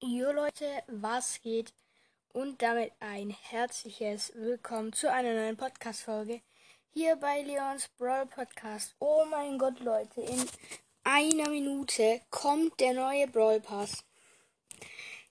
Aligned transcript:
Jo 0.00 0.30
Leute, 0.30 0.84
was 0.86 1.40
geht? 1.42 1.74
Und 2.32 2.62
damit 2.62 2.92
ein 3.00 3.30
herzliches 3.30 4.32
Willkommen 4.36 4.92
zu 4.92 5.10
einer 5.10 5.34
neuen 5.34 5.56
Podcast-Folge 5.56 6.40
hier 6.94 7.16
bei 7.16 7.42
Leons 7.42 7.88
Brawl 7.98 8.26
Podcast. 8.26 8.94
Oh 9.00 9.24
mein 9.28 9.58
Gott, 9.58 9.80
Leute, 9.80 10.20
in 10.20 10.46
einer 11.02 11.50
Minute 11.50 12.20
kommt 12.30 12.78
der 12.78 12.94
neue 12.94 13.26
Brawl 13.26 13.60
Pass. 13.60 14.04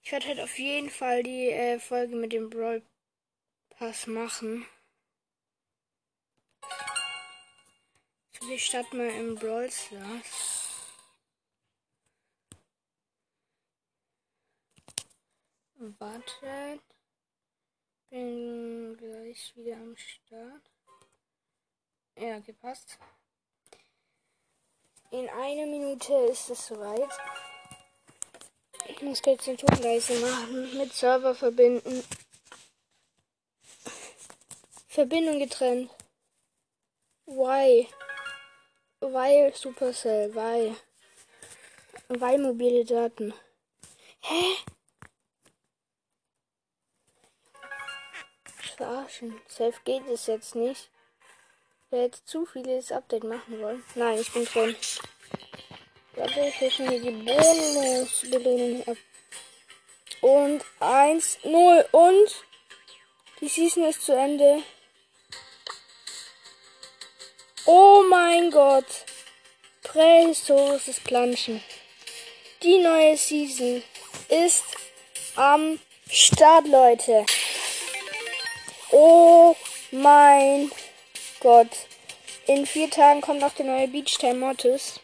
Ich 0.04 0.12
werde 0.12 0.28
halt 0.28 0.42
auf 0.42 0.60
jeden 0.60 0.90
Fall 0.90 1.24
die 1.24 1.49
äh, 1.49 1.79
Folge 1.79 2.18
mit 2.18 2.34
dem 2.34 2.49
Brawl 2.49 2.81
Pass 3.70 4.06
machen. 4.06 4.65
Ich 8.52 8.65
starte 8.65 8.97
mal 8.97 9.08
im 9.12 9.36
Brawl 9.36 9.72
Stars. 9.72 10.67
Wartet. 15.79 16.81
Bin 18.09 18.98
gleich 18.98 19.55
wieder 19.55 19.76
am 19.76 19.95
Start. 19.95 20.72
Ja, 22.16 22.40
gepasst. 22.40 22.98
In 25.12 25.30
einer 25.30 25.68
Minute 25.68 26.13
ist 26.32 26.49
es 26.49 26.66
soweit. 26.66 27.12
Ich 28.88 29.02
muss 29.04 29.21
jetzt 29.23 29.45
den 29.45 29.58
Tonleise 29.58 30.20
machen. 30.20 30.77
Mit 30.80 30.94
Server 30.94 31.35
verbinden. 31.35 32.04
Verbindung 34.88 35.38
getrennt. 35.38 35.91
Why? 37.27 37.88
Weil 38.99 39.54
Supercell. 39.54 40.34
Weil. 40.34 40.76
Weil 42.07 42.40
mobile 42.40 42.84
Daten. 42.84 43.32
Hä? 44.21 44.57
Verarschen. 48.78 49.42
Safe 49.48 49.74
geht 49.84 50.08
es 50.08 50.28
jetzt 50.28 50.56
nicht. 50.56 50.90
Wer 51.90 52.04
jetzt 52.04 52.28
zu 52.28 52.46
vieles 52.46 52.92
Update 52.92 53.24
machen 53.24 53.60
wollen. 53.60 53.84
Nein, 53.96 54.20
ich 54.20 54.32
bin 54.32 54.46
drin. 54.46 54.76
Warte, 56.16 56.40
ich 56.48 56.56
kriege 56.56 56.90
hier 56.90 57.02
die 57.02 57.12
Bonusbelohnung 57.12 58.88
ab. 58.88 58.98
Und 60.22 60.64
1, 60.80 61.40
0 61.44 61.86
und 61.92 62.46
die 63.40 63.48
Season 63.48 63.84
ist 63.84 64.02
zu 64.03 64.14
Ende. 64.14 64.64
Oh 67.66 68.03
mein 68.09 68.50
Gott. 68.52 68.86
Prähistorisches 69.83 71.00
Planschen. 71.00 71.64
Die 72.64 72.80
neue 72.80 73.16
Season 73.16 73.83
ist 74.30 74.64
am 75.36 75.80
Start, 76.09 76.67
Leute. 76.67 77.25
Oh 78.99 79.55
mein 79.91 80.71
Gott. 81.39 81.69
In 82.47 82.65
vier 82.65 82.89
Tagen 82.89 83.21
kommt 83.21 83.43
auch 83.43 83.53
der 83.53 83.67
neue 83.67 83.87
Beach 83.87 84.17
Time 84.17 84.39
Mortis. 84.39 84.99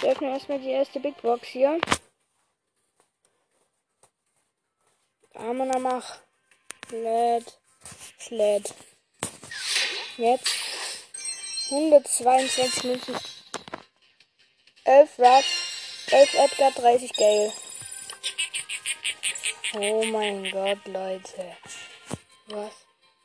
Wir 0.00 0.10
öffnen 0.10 0.32
erstmal 0.34 0.58
die 0.58 0.68
erste 0.68 1.00
Big 1.00 1.16
Box 1.22 1.48
hier. 1.48 1.80
Amana 5.32 5.78
mach. 5.78 6.18
Sled. 6.90 7.58
Sled. 8.20 8.74
Jetzt. 10.18 10.54
122 11.70 12.84
Münzen. 12.84 13.18
11 14.84 15.18
Rush. 15.18 16.08
11 16.10 16.34
Edgar, 16.34 16.72
30 16.72 17.12
Gale. 17.14 17.52
Oh 19.76 20.04
mein 20.04 20.50
Gott, 20.50 20.86
Leute. 20.86 21.56
Was 22.48 22.77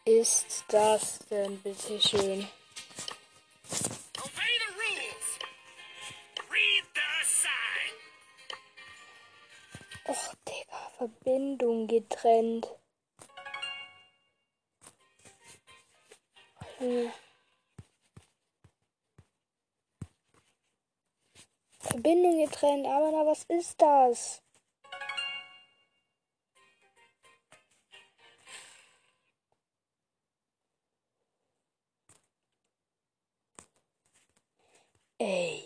ist 0.05 0.65
das 0.67 1.19
denn 1.29 1.59
bitte 1.61 1.99
schön? 1.99 2.47
Och, 10.05 10.35
Digga, 10.45 10.91
Verbindung 10.97 11.87
getrennt. 11.87 12.67
Hm. 16.77 17.11
Verbindung 21.79 22.45
getrennt, 22.45 22.85
aber 22.85 23.11
na, 23.11 23.25
was 23.25 23.43
ist 23.45 23.81
das? 23.81 24.42
Ey. 35.23 35.63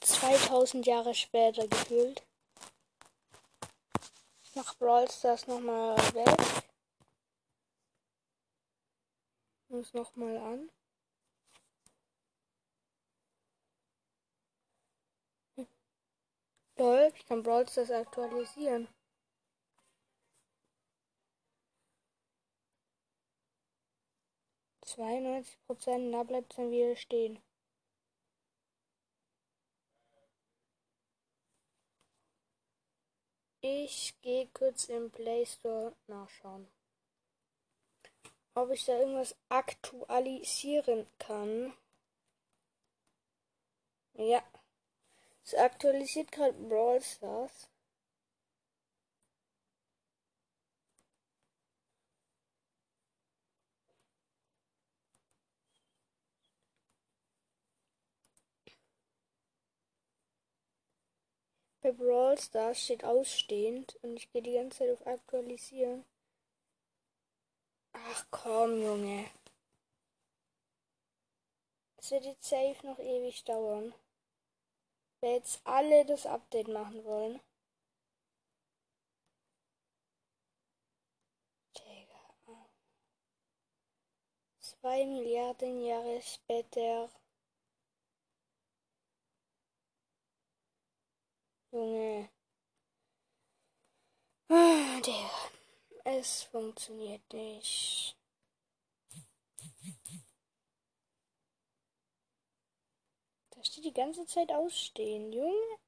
2000 0.00 0.86
Jahre 0.86 1.12
später 1.12 1.66
gefühlt. 1.66 2.22
Ich 4.44 4.54
mach 4.54 4.76
Brawl 4.76 5.10
Stars 5.10 5.48
nochmal 5.48 5.96
weg. 6.14 6.62
Muss 9.70 9.92
nochmal 9.92 10.36
an. 10.36 10.70
Hm. 15.56 15.66
Lol, 16.76 17.12
ich 17.12 17.26
kann 17.26 17.42
Brawl 17.42 17.68
Stars 17.68 17.90
aktualisieren. 17.90 18.86
92 24.94 25.58
Prozent, 25.66 26.14
da 26.14 26.22
bleibt 26.22 26.52
es 26.52 26.56
dann 26.56 26.70
wieder 26.70 26.94
stehen. 26.94 27.40
Ich 33.60 34.14
gehe 34.20 34.46
kurz 34.52 34.90
im 34.90 35.10
Play 35.10 35.46
Store 35.46 35.96
nachschauen. 36.06 36.68
Ob 38.54 38.70
ich 38.70 38.84
da 38.84 38.98
irgendwas 38.98 39.34
aktualisieren 39.48 41.06
kann. 41.18 41.74
Ja. 44.12 44.44
Es 45.44 45.54
aktualisiert 45.54 46.30
gerade 46.30 46.52
Brawl 46.52 47.00
Stars. 47.00 47.68
Bei 61.84 61.92
Brawl 61.92 62.38
Stars 62.38 62.82
steht 62.82 63.04
ausstehend 63.04 63.98
und 64.00 64.16
ich 64.16 64.32
gehe 64.32 64.40
die 64.40 64.54
ganze 64.54 64.78
Zeit 64.78 64.90
auf 64.90 65.06
Aktualisieren. 65.06 66.02
Ach 67.92 68.26
komm, 68.30 68.80
Junge. 68.80 69.26
Es 71.98 72.10
wird 72.10 72.24
jetzt 72.24 72.48
safe 72.48 72.86
noch 72.86 72.98
ewig 72.98 73.44
dauern. 73.44 73.92
Weil 75.20 75.34
jetzt 75.34 75.60
alle 75.64 76.06
das 76.06 76.24
Update 76.24 76.68
machen 76.68 77.04
wollen. 77.04 77.38
Zwei 84.58 85.04
Milliarden 85.04 85.84
Jahre 85.84 86.22
später. 86.22 87.10
Junge. 91.74 92.30
Ah, 94.48 95.00
der. 95.00 95.30
Es 96.04 96.44
funktioniert 96.44 97.32
nicht. 97.32 98.16
Da 103.50 103.64
steht 103.64 103.84
die 103.84 103.92
ganze 103.92 104.24
Zeit 104.26 104.52
ausstehen, 104.52 105.32
Junge. 105.32 105.78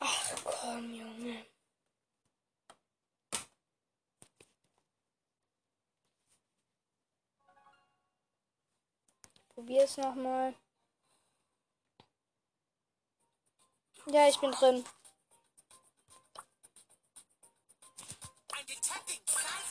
Ach 0.00 0.44
komm, 0.44 0.94
Junge. 0.94 1.49
Probier 9.70 9.84
es 9.84 9.96
nochmal. 9.98 10.52
Ja, 14.06 14.26
ich 14.26 14.40
bin 14.40 14.50
drin. 14.50 14.84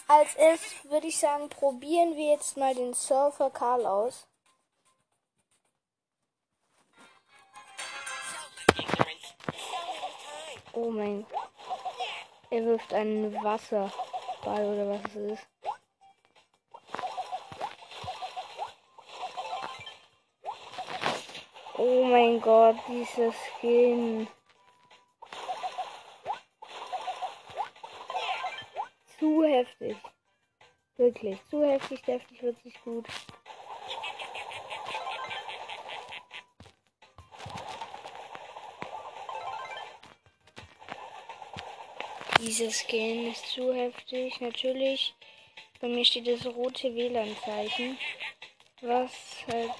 Als 0.07 0.35
erstes 0.35 0.89
würde 0.89 1.07
ich 1.07 1.19
sagen, 1.19 1.49
probieren 1.49 2.15
wir 2.15 2.31
jetzt 2.31 2.55
mal 2.55 2.73
den 2.73 2.93
Surfer 2.93 3.49
Karl 3.49 3.85
aus. 3.85 4.25
Oh 10.71 10.91
mein. 10.91 11.27
Er 12.51 12.63
wirft 12.63 12.93
einen 12.93 13.33
Wasserball 13.43 14.65
oder 14.65 14.91
was 14.91 15.13
es 15.13 15.33
ist. 15.33 15.58
Oh 21.81 22.03
mein 22.03 22.41
Gott, 22.41 22.75
dieser 22.89 23.31
Skin. 23.31 24.27
Zu 29.17 29.43
heftig. 29.45 29.95
Wirklich, 30.97 31.37
zu 31.49 31.63
heftig, 31.63 32.05
heftig 32.05 32.43
wird 32.43 32.61
sich 32.63 32.83
gut. 32.83 33.07
Dieser 42.41 42.71
Skin 42.71 43.31
ist 43.31 43.47
zu 43.51 43.73
heftig. 43.73 44.41
Natürlich, 44.41 45.15
bei 45.79 45.87
mir 45.87 46.03
steht 46.03 46.27
das 46.27 46.45
rote 46.45 46.93
WLAN-Zeichen, 46.93 47.97
was 48.81 49.13
halt 49.47 49.71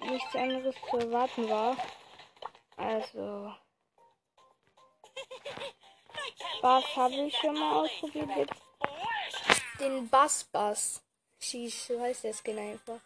nichts 0.00 0.34
anderes 0.34 0.74
zu 0.90 0.96
erwarten 0.98 1.48
war. 1.48 1.76
Also. 2.76 3.54
Bass 6.62 6.96
habe 6.96 7.14
ich 7.14 7.36
schon 7.36 7.54
mal 7.54 7.84
ausprobiert. 7.84 8.50
Den 9.80 10.08
Bass 10.08 10.44
Bass. 10.44 11.02
Schieß, 11.40 11.86
so 11.86 12.00
heißt 12.00 12.24
der 12.24 12.34
Skin 12.34 12.58
einfach. 12.58 13.00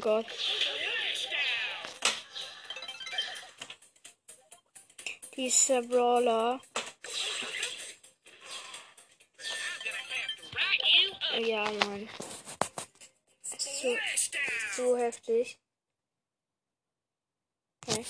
Gott. 0.00 0.26
Dieser 5.36 5.82
Brawler. 5.82 6.60
Ja, 11.40 11.70
Mann. 11.70 12.08
So, 13.42 13.96
so 14.74 14.96
heftig. 14.96 15.60
Okay. 17.86 18.04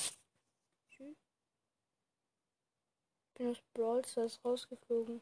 Bin 3.35 3.51
aus 3.51 3.59
Brawl 3.75 4.05
Stars 4.05 4.41
rausgeflogen. 4.45 5.21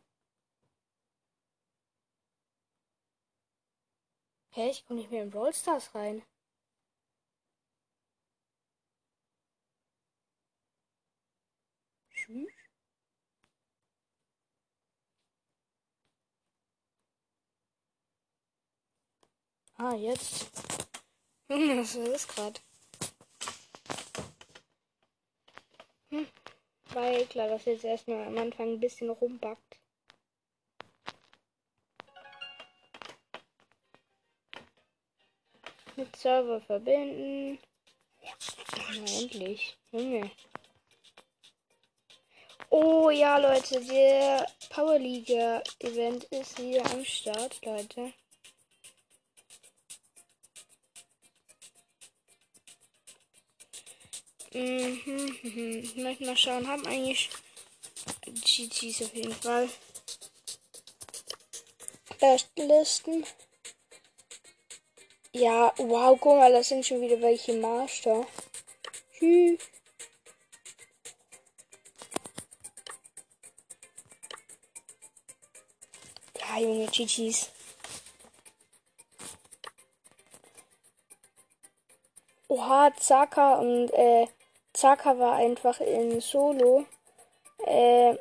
Hä, 4.51 4.63
hey, 4.63 4.71
ich 4.71 4.87
komme 4.87 5.01
nicht 5.01 5.11
mehr 5.11 5.23
in 5.25 5.31
Brawl 5.31 5.53
Stars 5.53 5.95
rein. 5.95 6.23
Ah, 19.78 19.94
jetzt. 19.94 20.46
Was 21.49 21.94
ist 21.96 22.28
gerade? 22.28 22.61
Hm. 26.11 26.26
Ja 26.94 27.25
klar, 27.26 27.49
dass 27.49 27.67
jetzt 27.67 27.84
erstmal 27.84 28.26
am 28.26 28.38
Anfang 28.38 28.73
ein 28.73 28.81
bisschen 28.81 29.11
rumbackt. 29.11 29.78
Mit 35.96 36.17
Server 36.17 36.61
verbinden. 36.62 37.58
Na, 38.22 39.20
endlich. 39.20 39.76
Junge. 39.93 40.31
Oh 42.70 43.11
ja, 43.11 43.37
Leute, 43.37 43.81
der 43.84 44.46
Power 44.70 44.99
Liga 44.99 45.62
Event 45.81 46.25
ist 46.25 46.58
wieder 46.58 46.84
am 46.90 47.05
Start, 47.05 47.62
Leute. 47.64 48.12
Ich 54.58 55.97
möchte 55.97 56.25
mal 56.25 56.35
schauen, 56.35 56.67
haben 56.67 56.87
eigentlich 56.87 57.29
GGs 58.25 59.03
auf 59.03 59.14
jeden 59.14 59.35
Fall. 59.35 59.69
Bestlisten. 62.19 63.26
Ja, 65.32 65.75
wow, 65.76 66.19
guck 66.19 66.38
mal, 66.38 66.50
das 66.50 66.69
sind 66.69 66.87
schon 66.87 67.03
wieder 67.03 67.20
welche 67.20 67.53
Master. 67.53 68.26
Tschüss. 69.19 69.61
Ja, 76.41 76.58
Junge, 76.61 76.87
GG's. 76.87 77.50
Oha, 82.49 82.91
Zaka 82.99 83.56
und 83.56 83.91
äh, 83.91 84.26
Zaka 84.76 85.19
war 85.19 85.37
einfach 85.37 85.81
in 85.81 86.20
Solo. 86.20 86.84
Äh, 87.64 88.14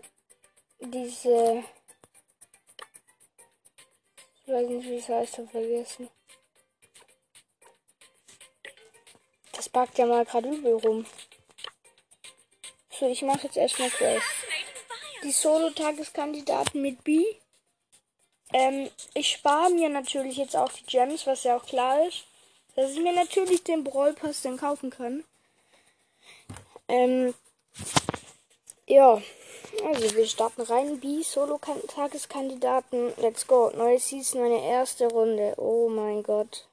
diese. 0.79 1.65
Ich 4.45 4.53
weiß 4.53 4.69
nicht, 4.69 4.87
wie 4.87 4.95
es 4.95 5.09
heißt, 5.09 5.39
habe 5.39 5.49
vergessen. 5.49 6.09
Das 9.51 9.67
backt 9.67 9.97
ja 9.97 10.05
mal 10.05 10.23
gerade 10.23 10.47
übel 10.47 10.75
rum. 10.75 11.05
So, 12.89 13.09
ich 13.09 13.21
mache 13.23 13.47
jetzt 13.47 13.57
erstmal 13.57 13.89
Quest. 13.89 14.25
Die 15.23 15.31
Solo-Tageskandidaten 15.33 16.81
mit 16.81 17.03
B. 17.03 17.25
Ähm, 18.53 18.89
ich 19.13 19.29
spare 19.29 19.71
mir 19.71 19.89
natürlich 19.89 20.37
jetzt 20.37 20.55
auch 20.55 20.71
die 20.71 20.85
Gems, 20.85 21.27
was 21.27 21.43
ja 21.43 21.57
auch 21.57 21.65
klar 21.65 22.07
ist. 22.07 22.23
Dass 22.77 22.91
ich 22.91 22.99
mir 22.99 23.13
natürlich 23.13 23.63
den 23.65 23.83
Brawl 23.83 24.13
Pass 24.13 24.41
dann 24.41 24.55
kaufen 24.55 24.89
kann. 24.89 25.25
Ähm, 26.87 27.33
ja. 28.87 29.21
Also 29.83 30.15
wir 30.15 30.25
starten 30.25 30.61
rein. 30.61 30.99
B, 30.99 31.21
Solo-Tageskandidaten. 31.21 33.13
Let's 33.17 33.45
go. 33.45 33.71
Neue 33.75 33.99
Season, 33.99 34.41
meine 34.41 34.63
erste 34.63 35.07
Runde. 35.07 35.53
Oh 35.57 35.89
mein 35.89 36.23
Gott. 36.23 36.67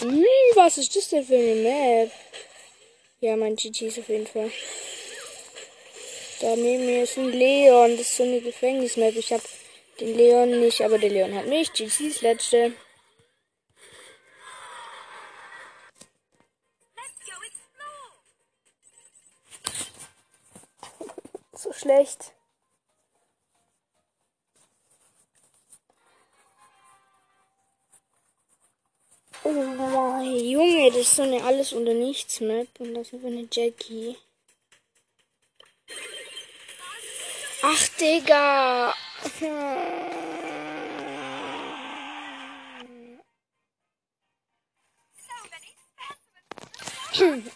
Hm, 0.00 0.24
was 0.54 0.78
ist 0.78 0.94
das 0.94 1.08
denn 1.08 1.24
für 1.24 1.36
eine 1.36 1.54
Map? 1.54 2.10
Ja, 3.20 3.36
mein 3.36 3.56
GG 3.56 3.86
ist 3.86 3.98
auf 3.98 4.08
jeden 4.08 4.26
Fall. 4.26 4.50
Da 6.40 6.54
neben 6.54 6.84
mir 6.84 7.04
ist 7.04 7.16
ein 7.16 7.30
Leon. 7.32 7.96
Das 7.96 8.08
ist 8.08 8.16
so 8.16 8.22
eine 8.24 8.40
Gefängnismap. 8.40 9.16
Ich 9.16 9.32
habe 9.32 9.42
den 9.98 10.14
Leon 10.14 10.60
nicht, 10.60 10.82
aber 10.82 10.98
der 10.98 11.10
Leon 11.10 11.34
hat 11.34 11.46
mich. 11.46 11.72
GG 11.72 12.08
ist 12.08 12.20
letzte. 12.20 12.72
So 21.66 21.72
schlecht. 21.72 22.32
Oh 29.44 30.20
Junge, 30.22 30.90
das 30.90 31.02
ist 31.02 31.16
so 31.16 31.22
eine 31.22 31.42
Alles- 31.44 31.72
oder 31.72 31.94
Nichts-Map. 31.94 32.68
Und 32.80 32.94
das 32.94 33.12
ist 33.12 33.24
eine 33.24 33.48
Jackie. 33.50 34.16
Ach, 37.62 37.88
Digga. 38.00 38.94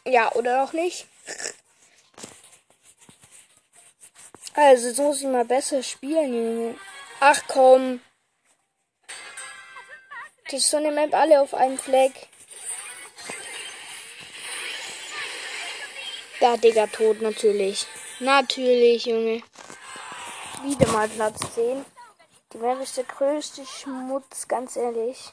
Ja, 0.05 0.33
oder 0.33 0.65
auch 0.65 0.73
nicht. 0.73 1.07
Also, 4.63 4.89
jetzt 4.89 4.99
muss 4.99 5.23
ich 5.23 5.27
mal 5.27 5.47
besser 5.47 5.83
spielen, 5.83 6.35
Junge. 6.35 6.75
Ach 7.19 7.41
komm. 7.49 8.03
Das 10.45 10.61
ist 10.61 10.69
so 10.69 10.77
eine 10.77 10.93
Map 10.93 11.15
alle 11.15 11.41
auf 11.41 11.55
einem 11.55 11.79
Fleck. 11.79 12.13
Da, 16.41 16.59
Digga, 16.59 16.89
tot, 16.89 17.23
natürlich. 17.23 17.87
Natürlich, 18.19 19.07
Junge. 19.07 19.43
Wieder 20.63 20.89
mal 20.89 21.09
Platz 21.09 21.41
10. 21.55 21.83
Die 22.53 22.59
Map 22.59 22.83
ist 22.83 22.99
der 22.99 23.05
größte 23.05 23.65
Schmutz, 23.65 24.47
ganz 24.47 24.77
ehrlich. 24.77 25.33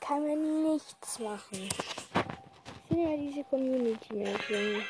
Kann 0.00 0.26
man 0.26 0.72
nichts 0.72 1.20
machen. 1.20 1.68
Ich 1.68 2.88
finde 2.88 3.08
ja 3.08 3.16
diese 3.18 3.44
Community 3.44 4.14
Map, 4.14 4.50
Junge. 4.50 4.84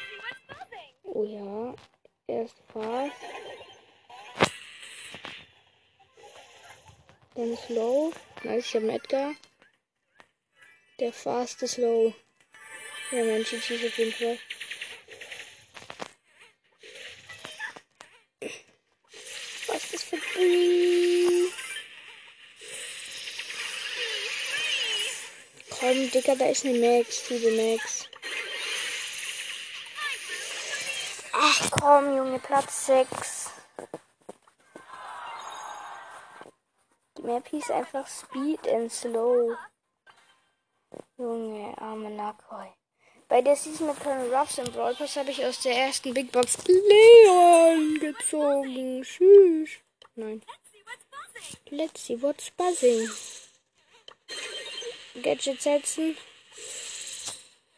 Oh 1.03 1.25
ja. 1.25 1.75
Erst 2.27 2.57
fast. 2.73 3.13
Dann 7.35 7.57
slow. 7.57 8.13
Nice, 8.45 8.67
ich 8.67 8.75
habe 8.77 8.93
Edgar. 8.93 9.35
Der 11.01 11.13
fast 11.13 11.63
ist 11.63 11.77
low. 11.77 12.15
Ja, 13.11 13.25
mein 13.25 13.43
GG 13.43 13.57
ist 13.57 13.85
auf 13.85 13.99
jeden 13.99 14.13
Fall. 14.13 14.39
Was 19.67 19.93
ist 19.93 20.05
für 20.05 20.17
Bulli? 20.35 21.51
Komm, 25.69 26.11
Dicker, 26.11 26.37
da 26.37 26.47
ist 26.47 26.65
eine 26.65 26.79
Max, 26.79 27.29
liebe 27.29 27.51
Max. 27.51 28.09
Ach 31.61 31.71
komm, 31.71 32.17
Junge, 32.17 32.41
Platz 32.41 32.87
6. 32.87 33.51
Die 37.17 37.23
Map 37.23 37.47
hieß 37.49 37.71
einfach 37.71 38.09
Speed 38.09 38.67
and 38.69 38.91
Slow. 38.91 39.57
Junge, 41.17 41.75
arme 41.79 42.11
Nakoi. 42.11 42.73
Bei 43.29 43.41
der 43.41 43.55
Season 43.55 43.87
mit 43.87 44.01
Colonel 44.01 44.35
Ruffs 44.35 44.59
im 44.59 44.65
Brawl 44.73 44.95
Pass 44.97 45.17
habe 45.17 45.31
ich 45.31 45.45
aus 45.45 45.61
der 45.61 45.77
ersten 45.77 46.13
Big 46.13 46.33
Box 46.33 46.59
Leon 46.67 47.99
gezogen. 48.01 49.03
Tschüss. 49.03 49.71
Nein. 50.17 50.43
Let's 51.71 52.05
see 52.05 52.21
what's 52.21 52.51
buzzing. 52.51 53.09
Gadget 55.23 55.63
setzen. 55.63 56.17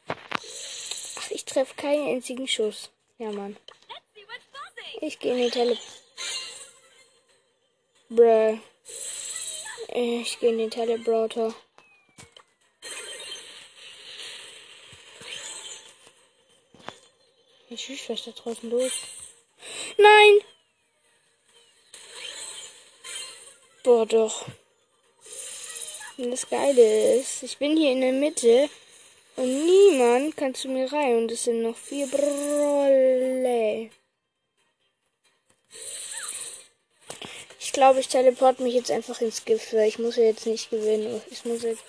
Ach, 0.09 1.31
ich 1.31 1.45
treffe 1.45 1.75
keinen 1.75 2.09
einzigen 2.09 2.49
Schuss. 2.49 2.91
Ja, 3.19 3.33
Mann. 3.33 3.57
Ich 5.01 5.19
gehe 5.19 5.33
in 5.33 5.43
die 5.45 5.51
Tele... 5.51 5.79
Bruh. 8.09 8.59
Ich 9.89 10.39
gehe 10.39 10.51
in 10.51 10.59
den 10.59 10.71
Telebrauter. 10.71 11.55
Ich 17.69 17.91
weiß, 17.91 18.09
was 18.11 18.25
da 18.25 18.31
draußen 18.31 18.71
los. 18.71 18.93
Nein! 19.97 20.39
Boah, 23.83 24.07
doch. 24.07 24.47
Und 26.19 26.31
das 26.31 26.49
Geile 26.49 27.21
ist, 27.21 27.43
ich 27.43 27.59
bin 27.59 27.77
hier 27.77 27.93
in 27.93 28.01
der 28.01 28.13
Mitte 28.13 28.71
und 29.37 29.65
niemand 29.65 30.37
kann 30.37 30.55
zu 30.55 30.69
mir 30.69 30.93
rein 30.93 31.17
und 31.17 31.31
es 31.31 31.45
sind 31.45 31.63
noch 31.63 31.77
vier 31.77 32.07
Brolle. 32.07 33.91
Ich 37.61 37.73
glaube, 37.73 38.01
ich 38.01 38.09
teleport 38.09 38.61
mich 38.61 38.75
jetzt 38.75 38.91
einfach 38.91 39.21
ins 39.21 39.45
Gift, 39.45 39.75
weil 39.75 39.89
ich 39.89 39.99
muss 39.99 40.17
ja 40.17 40.25
jetzt 40.25 40.47
nicht 40.47 40.71
gewinnen. 40.71 41.21
Ich 41.31 41.45
muss 41.45 41.63
jetzt. 41.63 41.85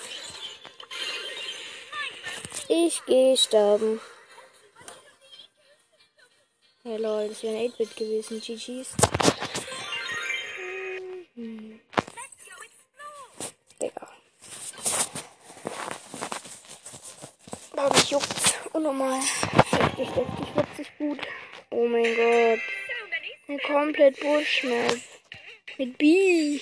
Ich 2.67 3.05
gehe 3.05 3.37
sterben. 3.37 4.01
Ja, 6.83 6.97
lol, 6.97 7.29
das 7.29 7.43
wäre 7.43 7.57
ein 7.57 7.71
8-Bit 7.71 7.95
gewesen. 7.95 8.41
GG's. 8.41 8.89
Hm. 11.35 11.79
Digga. 13.81 14.09
Aber 17.77 17.93
mich 17.93 18.09
juckt's. 18.09 18.55
Unnormal. 18.73 19.19
Heftig, 19.19 20.07
heftig, 20.07 20.55
witzig 20.55 20.97
gut. 20.97 21.19
Oh 21.69 21.87
mein 21.87 22.15
Gott. 22.15 22.59
Ein 23.47 23.59
komplett 23.59 24.19
Buschmap. 24.19 24.97
Mit 25.77 25.97
B. 25.99 26.59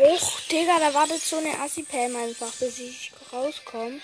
Och, 0.00 0.40
Digga, 0.52 0.78
da 0.78 0.94
wartet 0.94 1.20
so 1.20 1.38
eine 1.38 1.58
Assi-Pam 1.58 2.14
einfach, 2.14 2.52
bis 2.60 2.78
ich 2.78 3.12
rauskomme. 3.32 4.00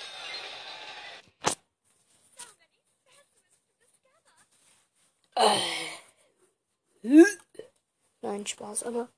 Nein, 8.23 8.47
Spaß, 8.47 8.85
aber. 8.85 9.09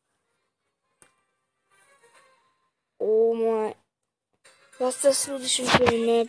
Oh 2.98 3.34
mein. 3.34 3.74
Was 4.78 5.04
ist 5.04 5.28
das 5.28 5.54
für 5.54 5.86
eine 5.86 5.98
Map? 5.98 6.28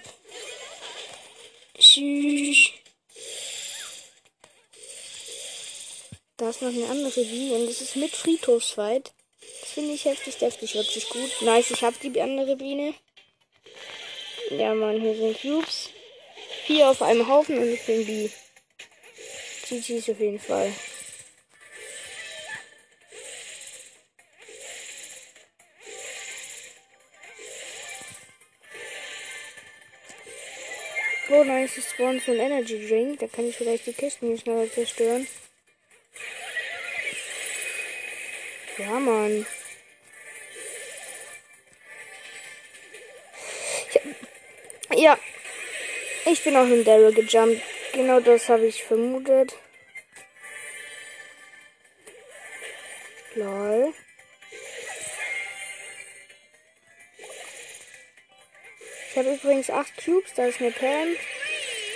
Tschüss. 1.77 2.71
Da 6.37 6.49
ist 6.49 6.61
noch 6.61 6.69
eine 6.69 6.87
andere 6.87 7.21
wie 7.21 7.51
und 7.53 7.65
das 7.65 7.81
ist 7.81 7.95
mit 7.95 8.11
Friedhofsfight. 8.15 9.13
Das 9.61 9.71
finde 9.71 9.93
ich 9.93 10.05
heftig, 10.05 10.37
deftig, 10.37 10.75
wirklich 10.75 11.09
gut. 11.09 11.41
Nice, 11.41 11.71
ich 11.71 11.83
habe 11.83 11.97
die 11.97 12.21
andere 12.21 12.55
Biene. 12.55 12.93
Ja, 14.51 14.73
Mann, 14.75 15.01
hier 15.01 15.15
sind 15.15 15.41
Cubes. 15.41 15.89
Vier 16.65 16.89
auf 16.89 17.01
einem 17.01 17.27
Haufen 17.27 17.57
und 17.57 17.67
ich 17.67 17.85
bin 17.85 18.05
B. 18.05 18.29
GG's 19.69 20.09
auf 20.09 20.19
jeden 20.19 20.39
Fall. 20.39 20.71
Oh 31.29 31.43
nice, 31.43 31.83
spawn 31.83 32.21
ein 32.25 32.39
Energy 32.39 32.87
Drink. 32.87 33.19
Da 33.19 33.27
kann 33.27 33.49
ich 33.49 33.57
vielleicht 33.57 33.85
die 33.85 33.93
Kisten 33.93 34.27
hier 34.27 34.37
schneller 34.37 34.71
zerstören. 34.71 35.27
Ja, 38.77 38.99
Mann. 38.99 39.45
Ja. 44.95 45.19
Ich 46.25 46.43
bin 46.43 46.55
auch 46.55 46.65
in 46.65 46.83
Daryl 46.83 47.13
gejumpt. 47.13 47.61
Genau 47.97 48.19
das 48.19 48.47
habe 48.47 48.67
ich 48.67 48.83
vermutet. 48.83 49.55
Lol. 53.33 53.91
Ich 59.09 59.17
habe 59.17 59.33
übrigens 59.33 59.71
8 59.71 60.05
Cubes, 60.05 60.31
da 60.35 60.45
ist 60.45 60.61
eine 60.61 60.69
Pam. 60.69 61.07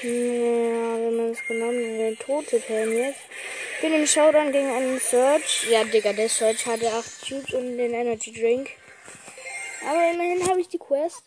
Ja, 0.01 0.97
wenn 0.97 1.17
man 1.17 1.29
es 1.29 1.45
genommen 1.45 1.77
eine 1.77 2.17
tote 2.17 2.59
Pam 2.61 2.91
jetzt. 2.93 3.19
Bin 3.81 3.93
im 3.93 4.07
Showdown 4.07 4.51
gegen 4.51 4.71
einen 4.71 4.99
Search. 4.99 5.67
Ja, 5.69 5.83
Digga, 5.83 6.13
der 6.13 6.29
Search 6.29 6.65
hatte 6.65 6.91
8 6.91 7.27
Cubes 7.27 7.53
und 7.53 7.77
den 7.77 7.93
Energy 7.93 8.33
Drink. 8.33 8.71
Aber 9.87 10.11
immerhin 10.11 10.49
habe 10.49 10.61
ich 10.61 10.67
die 10.67 10.79
Quest 10.79 11.25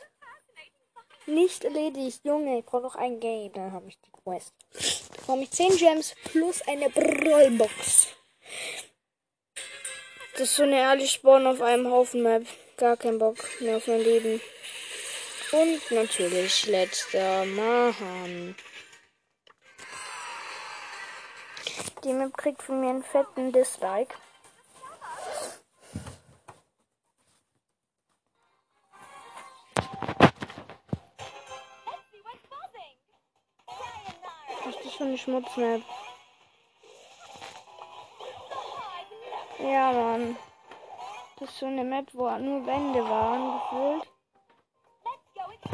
nicht 1.27 1.63
erledigt. 1.63 2.25
Junge, 2.25 2.59
ich 2.59 2.65
brauche 2.65 2.83
noch 2.83 2.97
ein 2.97 3.21
Game. 3.21 3.53
Dann 3.53 3.71
habe 3.71 3.87
ich 3.89 4.01
die 4.01 4.11
Quest. 4.25 4.53
Bekomme 5.17 5.43
ich 5.43 5.51
10 5.51 5.77
Gems 5.77 6.15
plus 6.25 6.63
eine 6.63 6.89
Brawlbox. 6.89 8.09
Das 10.33 10.43
ist 10.43 10.57
so 10.57 10.63
eine 10.63 10.79
ehrliche 10.79 11.19
Spawn 11.19 11.47
auf 11.47 11.61
einem 11.61 11.91
Haufen 11.91 12.23
Map. 12.23 12.47
Gar 12.79 12.97
kein 12.97 13.19
Bock 13.19 13.37
mehr 13.61 13.77
auf 13.77 13.87
mein 13.87 14.01
Leben. 14.01 14.41
Und 15.53 15.91
natürlich 15.91 16.67
letzter 16.67 17.45
Mann. 17.45 18.57
Die 22.03 22.13
Map 22.13 22.37
kriegt 22.37 22.63
von 22.63 22.81
mir 22.81 22.91
einen 22.91 23.05
fetten 23.05 23.53
Dislike. 23.53 24.15
Ist 34.95 34.99
für 34.99 35.05
eine 35.05 35.19
Schmutzmap? 35.19 35.83
Ja, 39.59 39.93
Mann. 39.93 40.37
Das 41.39 41.49
ist 41.49 41.59
so 41.59 41.67
eine 41.67 41.85
Map, 41.85 42.07
wo 42.13 42.31
nur 42.39 42.65
Wände 42.67 43.03
waren, 43.03 43.61
gefühlt. 43.61 44.09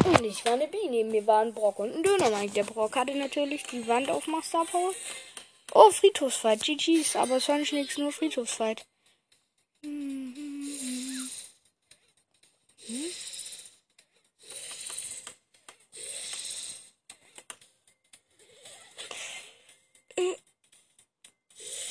Und 0.07 0.25
ich 0.25 0.45
war 0.45 0.55
eine 0.55 0.69
B. 0.69 0.79
Neben 0.89 1.11
mir 1.11 1.27
war 1.27 1.43
ein 1.43 1.53
Brock 1.53 1.79
und 1.81 1.95
ein 1.95 2.03
Döner. 2.03 2.31
Mike. 2.31 2.55
Der 2.55 2.65
Brock 2.65 2.97
hatte 2.97 3.15
natürlich 3.15 3.65
die 3.65 3.87
Wand 3.87 4.09
auf 4.11 4.27
Master 4.27 4.65
Power. 4.65 4.93
Oh, 5.75 5.91
Friedhofsfight. 5.91 6.63
GG's. 6.63 7.17
Aber 7.17 7.37
es 7.37 7.49
war 7.49 7.59
nicht 7.59 7.73
nichts, 7.73 7.99
nur 7.99 8.13
Friedhofsfight. 8.13 8.87
Hm. 9.83 10.31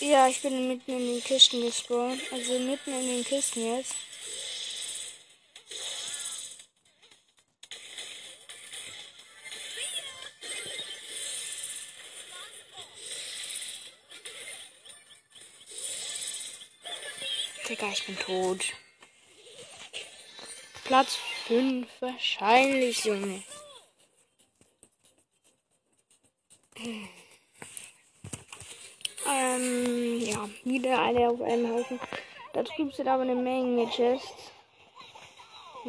Ja, 0.01 0.29
ich 0.29 0.41
bin 0.41 0.69
mitten 0.69 0.91
in 0.91 1.07
den 1.07 1.23
Kisten 1.23 1.61
gespawnt. 1.61 2.21
Also 2.31 2.57
mitten 2.57 2.93
in 2.93 3.07
den 3.07 3.25
Kisten 3.25 3.75
jetzt. 3.75 3.95
Digga, 17.67 17.87
ich 17.91 18.05
bin 18.05 18.17
tot. 18.17 18.73
Platz 20.85 21.17
5 21.47 21.87
wahrscheinlich, 21.99 23.03
Junge. 23.03 23.43
Ähm, 29.39 30.19
ja, 30.19 30.49
wieder 30.65 30.99
alle 30.99 31.29
auf 31.29 31.41
einem 31.41 31.73
Haufen. 31.73 31.97
Da 32.51 32.61
drüben 32.61 32.91
sind 32.91 33.07
aber 33.07 33.23
eine 33.23 33.35
Menge 33.35 33.89
Chests. 33.89 34.51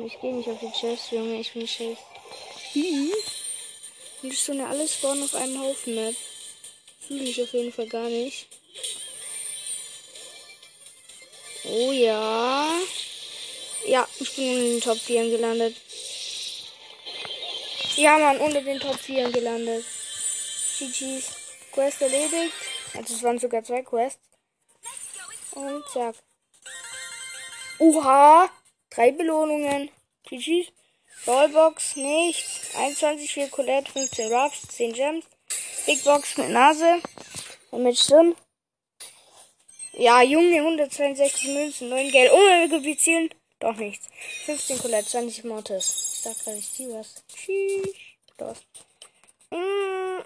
Ich 0.07 0.21
gehe 0.21 0.33
nicht 0.33 0.49
auf 0.49 0.61
die 0.61 0.71
Chests, 0.71 1.11
Junge, 1.11 1.41
ich 1.41 1.53
bin 1.53 1.67
Chest. 1.67 2.03
Hm. 2.75 3.11
Und 4.23 4.35
so 4.35 4.53
eine 4.53 4.69
alles 4.69 4.95
spawnen 4.95 5.25
auf 5.25 5.35
einem 5.35 5.61
Haufen 5.61 5.97
Map. 5.97 6.15
Fühle 7.09 7.25
ich 7.25 7.43
auf 7.43 7.53
jeden 7.53 7.73
Fall 7.73 7.89
gar 7.89 8.09
nicht. 8.09 8.47
Oh 11.65 11.91
ja. 11.91 12.73
Ja, 13.87 14.07
ich 14.21 14.37
bin 14.37 14.45
in 14.45 14.65
den 14.75 14.81
Top 14.81 14.99
4 14.99 15.29
gelandet. 15.29 15.75
Ja, 17.97 18.17
Mann, 18.17 18.39
unter 18.39 18.61
den 18.61 18.79
Top 18.79 18.97
4 18.97 19.31
gelandet. 19.31 19.85
GG's. 20.79 21.33
Quest 21.73 22.03
erledigt. 22.03 22.70
Also 22.95 23.15
es 23.15 23.23
waren 23.23 23.39
sogar 23.39 23.65
zwei 23.65 23.83
Quests. 23.83 24.21
Und 25.53 25.85
zack. 25.93 26.17
Oha! 27.79 28.51
Drei 28.91 29.13
Belohnungen. 29.13 29.91
GG's. 30.25 30.73
Ballbox 31.27 31.97
nichts. 31.97 32.75
21 32.77 33.33
für 33.33 33.49
Colette, 33.49 33.91
15 33.91 34.33
Ruffs, 34.33 34.69
10 34.69 34.93
Gems. 34.95 35.25
Big 35.87 36.03
Box 36.05 36.37
mit 36.39 36.51
Nase. 36.51 37.01
Und 37.71 37.83
mit 37.83 37.99
Stimmen. 37.99 38.35
Ja, 39.93 40.23
Junge, 40.23 40.57
162 40.57 41.49
Münzen, 41.49 41.89
9 41.89 42.11
Geld. 42.11 42.33
Unmöglich 42.33 43.31
Doch 43.59 43.77
nichts. 43.77 44.09
15 44.47 44.79
Colette, 44.79 45.09
20 45.09 45.45
Mortis. 45.45 46.13
Ich 46.15 46.21
sag 46.21 46.39
gerade, 46.45 46.59
ich 46.59 46.73
zieh 46.73 46.89
was. 46.91 47.23
Tschüss. 47.29 47.95
Los. 48.39 48.59
Mm. 49.51 50.23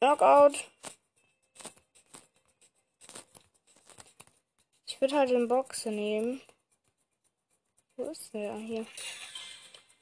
Knockout. 0.00 0.64
Ich 4.86 5.00
würde 5.00 5.16
halt 5.16 5.30
den 5.30 5.48
Boxer 5.48 5.90
nehmen. 5.90 6.40
Wo 7.96 8.04
ist 8.10 8.32
der? 8.34 8.54
Hier. 8.56 8.86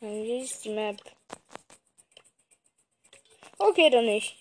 Hier 0.00 0.42
ist 0.42 0.64
die 0.64 0.70
Map. 0.70 1.00
Okay, 3.58 3.88
dann 3.88 4.06
nicht. 4.06 4.36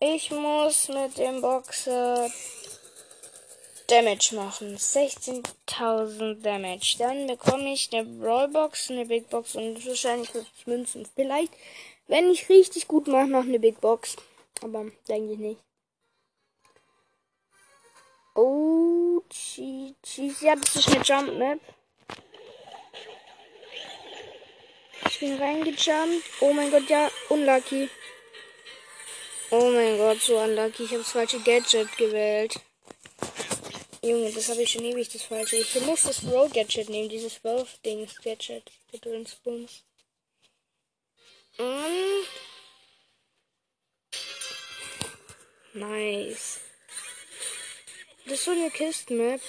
Ich 0.00 0.30
muss 0.32 0.88
mit 0.88 1.16
dem 1.16 1.40
Boxer 1.40 2.30
Damage 3.88 4.34
machen. 4.34 4.76
16.000 4.76 6.42
Damage. 6.42 6.96
Dann 6.98 7.26
bekomme 7.26 7.72
ich 7.72 7.92
eine 7.92 8.04
Brawlbox, 8.04 8.90
eine 8.90 9.06
Big 9.06 9.30
Box 9.30 9.54
und 9.56 9.86
wahrscheinlich 9.86 10.30
50 10.30 10.66
Münzen. 10.66 11.08
Vielleicht 11.14 11.52
wenn 12.08 12.30
ich 12.30 12.48
richtig 12.48 12.88
gut 12.88 13.06
mache, 13.06 13.28
noch 13.28 13.44
eine 13.44 13.60
Big 13.60 13.80
Box. 13.80 14.16
Aber 14.62 14.86
denke 15.08 15.34
ich 15.34 15.38
nicht. 15.38 15.60
Oh, 18.34 19.22
Cheese. 19.30 20.44
Ja, 20.44 20.56
das 20.56 20.76
ist 20.76 20.88
eine 20.88 21.02
Jump 21.04 21.38
Map. 21.38 21.60
Ich 25.08 25.20
bin 25.20 25.36
reingejumpt. 25.36 26.24
Oh 26.40 26.52
mein 26.52 26.70
Gott, 26.70 26.88
ja, 26.88 27.10
unlucky. 27.28 27.88
Oh 29.50 29.70
mein 29.70 29.96
Gott, 29.98 30.20
so 30.20 30.38
unlucky. 30.38 30.84
Ich 30.84 30.90
habe 30.90 31.02
das 31.02 31.12
falsche 31.12 31.40
Gadget 31.40 31.96
gewählt. 31.96 32.60
Junge, 34.02 34.30
das 34.30 34.48
habe 34.48 34.62
ich 34.62 34.70
schon 34.70 34.84
ewig, 34.84 35.08
das 35.08 35.22
falsche. 35.22 35.56
Ich 35.56 35.74
muss 35.80 36.04
das 36.04 36.24
Road 36.24 36.54
Gadget 36.54 36.88
nehmen, 36.88 37.08
dieses 37.08 37.42
Wolf-Dings 37.42 38.20
Gadget. 38.22 38.70
Bums. 41.58 42.26
Mm. 45.74 45.78
Nice. 45.78 46.60
Das 48.24 48.34
ist 48.34 48.44
so 48.44 48.52
eine 48.52 48.70
Kisten-Map. 48.70 49.40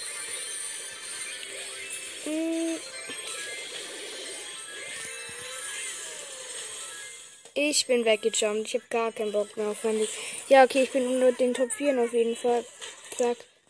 Mm. 2.26 2.76
Ich 7.54 7.86
bin 7.86 8.04
weggejumpt. 8.04 8.68
Ich 8.68 8.74
habe 8.74 8.84
gar 8.90 9.12
keinen 9.12 9.32
Bock 9.32 9.56
mehr 9.56 9.68
auf 9.68 9.82
Handy. 9.82 10.08
Ja, 10.48 10.64
okay, 10.64 10.82
ich 10.82 10.90
bin 10.90 11.06
unter 11.06 11.32
den 11.32 11.54
Top 11.54 11.72
4 11.72 11.98
auf 12.00 12.12
jeden 12.12 12.36
Fall. 12.36 12.64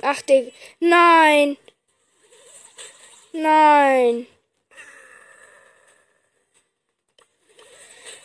Ach, 0.03 0.22
Digga. 0.22 0.50
Nein! 0.81 1.57
Nein! 3.33 4.26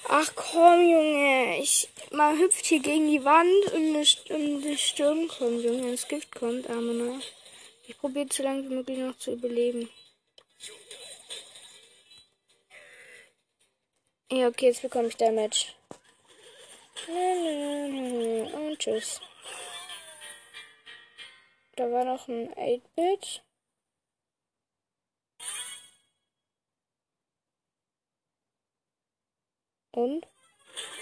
Ach 0.07 0.31
komm, 0.35 0.89
Junge. 0.89 1.59
Ich, 1.59 1.89
man 2.11 2.37
hüpft 2.39 2.65
hier 2.65 2.79
gegen 2.79 3.09
die 3.09 3.23
Wand 3.23 3.73
und, 3.73 4.63
der 4.63 4.77
Sturm 4.77 5.27
kommt, 5.27 5.63
Junge. 5.63 5.91
Das 5.91 6.07
Gift 6.07 6.33
kommt, 6.33 6.69
aber 6.69 6.81
noch. 6.81 7.21
Ich 7.87 7.97
probiere 7.97 8.27
so 8.31 8.43
lange 8.43 8.63
wie 8.63 8.73
möglich 8.75 8.97
noch 8.97 9.17
zu 9.17 9.33
überleben. 9.33 9.89
Ja, 14.31 14.47
okay, 14.47 14.67
jetzt 14.67 14.81
bekomme 14.81 15.07
ich 15.07 15.17
Damage. 15.17 15.67
Und 17.07 18.79
tschüss. 18.79 19.21
Da 21.75 21.91
war 21.91 22.05
noch 22.05 22.27
ein 22.27 22.53
8-Bit. 22.53 23.44
Und 29.95 30.27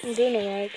ein 0.04 0.14
Dänemark. 0.14 0.70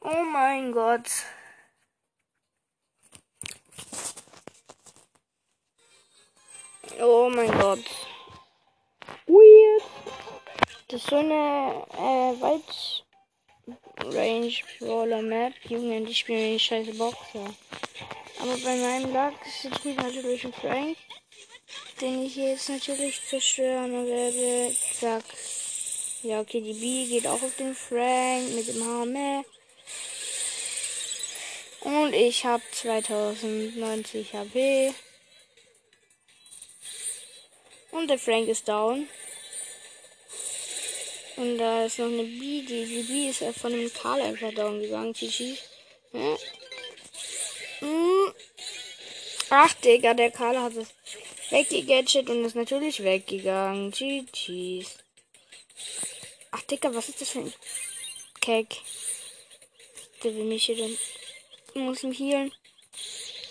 Oh 0.00 0.24
mein 0.30 0.70
Gott. 0.70 1.08
Oh 7.00 7.30
mein 7.34 7.50
Gott. 7.58 7.78
Weird. 9.26 9.82
Das 10.88 11.00
ist 11.00 11.08
so 11.08 11.16
eine 11.16 11.86
äh, 11.94 12.40
Weit 12.42 13.04
Range 14.14 14.52
Brawler 14.78 15.22
Map. 15.22 15.54
Junge, 15.64 16.02
die 16.02 16.14
spielen 16.14 16.58
scheiße 16.58 16.92
Boxer. 16.98 17.54
Aber 18.40 18.58
bei 18.58 18.76
meinem 18.76 19.10
Lag 19.14 19.32
ist 19.46 19.64
jetzt 19.64 19.84
natürlich 19.86 20.44
ein 20.44 20.52
Frank 20.52 20.98
den 22.02 22.26
ich 22.26 22.36
jetzt 22.36 22.68
natürlich 22.68 23.20
zerstören 23.28 24.06
werde. 24.06 24.74
Zack. 24.98 25.24
Ja, 26.22 26.40
okay, 26.40 26.60
die 26.60 26.74
B 26.74 27.06
geht 27.06 27.26
auch 27.26 27.40
auf 27.42 27.56
den 27.56 27.74
Frank 27.74 28.50
mit 28.54 28.68
dem 28.68 28.84
Hammer. 28.84 29.44
Und 31.80 32.12
ich 32.12 32.44
habe 32.44 32.62
2090 32.72 34.34
HP. 34.34 34.94
Und 37.92 38.08
der 38.08 38.18
Frank 38.18 38.48
ist 38.48 38.68
down. 38.68 39.08
Und 41.36 41.58
da 41.58 41.84
ist 41.84 41.98
noch 41.98 42.06
eine 42.06 42.24
B. 42.24 42.62
Die, 42.62 42.84
die 42.84 43.02
B 43.02 43.30
ist 43.30 43.42
von 43.60 43.72
dem 43.72 43.92
Karl 43.92 44.20
einfach 44.22 44.52
down 44.52 44.80
gegangen. 44.80 45.12
GG. 45.12 45.56
Ja. 46.12 46.36
Hm. 47.80 48.34
Ach, 49.50 49.74
Digga, 49.74 50.14
der 50.14 50.30
Karl 50.30 50.58
hat 50.58 50.74
es 50.76 50.88
weggegadget 51.52 52.28
und 52.30 52.44
ist 52.44 52.56
natürlich 52.56 53.02
weggegangen. 53.02 53.90
GG's. 53.92 54.98
Ach, 56.50 56.62
Digga, 56.62 56.94
was 56.94 57.08
ist 57.08 57.20
das 57.20 57.30
für 57.30 57.40
ein 57.40 57.52
Keck? 58.40 58.76
Der 60.22 60.34
will 60.34 60.44
mich 60.44 60.66
hier 60.66 60.76
denn. 60.76 60.98
Muss 61.74 62.02
ihn 62.02 62.12
healen. 62.12 62.52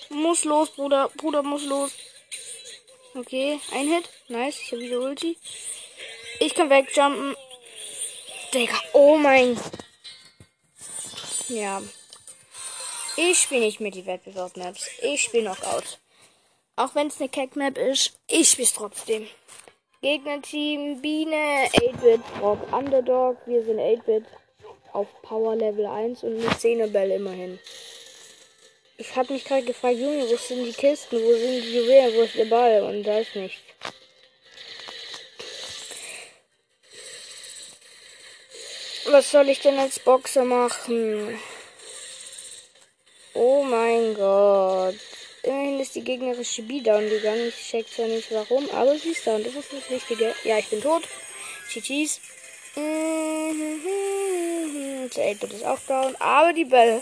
Muss 0.10 0.44
los, 0.44 0.72
Bruder. 0.72 1.10
Bruder 1.16 1.44
muss 1.44 1.64
los. 1.66 1.92
Okay, 3.14 3.60
ein 3.72 3.88
Hit. 3.88 4.10
Nice, 4.28 4.60
ich 4.62 4.72
habe 4.72 4.82
wieder 4.82 5.00
Ulti. 5.00 5.38
Ich 6.40 6.54
kann 6.54 6.70
wegjumpen. 6.70 7.36
Digga, 8.54 8.82
oh 8.94 9.18
mein. 9.18 9.60
Ja. 11.50 11.82
Ich 13.18 13.40
spiele 13.40 13.62
nicht 13.62 13.80
mit 13.80 13.96
die 13.96 14.06
Wettbewerb-Maps. 14.06 14.88
Ich 15.02 15.24
spiele 15.24 15.54
Knockout. 15.54 16.01
Auch 16.82 16.96
wenn 16.96 17.10
es 17.10 17.20
eine 17.20 17.30
Kack-Map 17.30 17.78
ist, 17.78 18.14
ich 18.28 18.50
spiele 18.50 18.68
es 18.68 18.74
trotzdem. 18.74 19.28
Gegnerteam 20.02 21.00
Biene, 21.00 21.70
8-Bit, 21.74 22.22
Rob 22.42 22.74
Underdog. 22.74 23.38
Wir 23.46 23.64
sind 23.64 23.80
8-Bit 23.80 24.26
auf 24.92 25.06
Power 25.22 25.56
Level 25.56 25.86
1 25.86 26.24
und 26.24 26.38
mit 26.44 26.60
10 26.60 26.92
Bell 26.92 27.12
immerhin. 27.12 27.60
Ich 28.98 29.16
habe 29.16 29.32
mich 29.32 29.46
gerade 29.46 29.62
gefragt, 29.62 29.98
Junge, 29.98 30.28
wo 30.28 30.36
sind 30.38 30.66
die 30.66 30.74
Kisten? 30.74 31.22
Wo 31.24 31.34
sind 31.34 31.64
die 31.64 31.78
Juwelen? 31.78 32.16
Wo 32.16 32.22
ist 32.22 32.36
der 32.36 32.46
Ball? 32.46 32.82
Und 32.82 33.04
da 33.04 33.20
ist 33.20 33.36
nichts. 33.36 33.62
Was 39.06 39.30
soll 39.30 39.50
ich 39.50 39.60
denn 39.60 39.78
als 39.78 40.00
Boxer 40.00 40.46
machen? 40.46 41.40
Oh 43.36 43.62
mein 43.62 44.16
Gott. 44.16 44.96
Immerhin 45.44 45.80
ist 45.80 45.96
die 45.96 46.04
gegnerische 46.04 46.62
B 46.62 46.82
down 46.82 47.10
gegangen. 47.10 47.48
Ich 47.48 47.70
check 47.70 47.88
zwar 47.88 48.08
nicht 48.08 48.32
warum, 48.32 48.70
aber 48.72 48.98
sie 48.98 49.10
ist 49.10 49.26
down. 49.26 49.44
Das 49.44 49.56
ist 49.56 49.74
das 49.74 49.90
Wichtige. 49.90 50.36
Ja, 50.44 50.60
ich 50.60 50.68
bin 50.68 50.82
tot. 50.82 51.08
GG's. 51.70 52.22
Der 55.16 55.32
8 55.32 55.44
ist 55.44 55.66
auch 55.66 55.80
down. 55.88 56.16
Aber 56.18 56.54
die 56.54 56.66
Bell 56.66 57.02